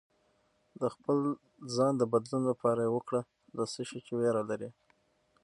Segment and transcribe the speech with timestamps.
[0.81, 1.17] د خپل
[1.75, 3.21] ځان د بدلون لپاره وګره
[3.57, 4.69] له څه شي ویره لرې